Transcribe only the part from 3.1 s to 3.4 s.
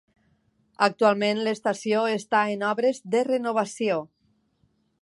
de